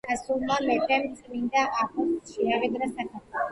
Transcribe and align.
ხიდზე 0.01 0.13
გასულმა 0.13 0.55
მეფემ 0.69 1.05
წმინდა 1.19 1.67
აბოს 1.85 2.35
შეავედრა 2.35 2.91
საქართველო. 2.97 3.49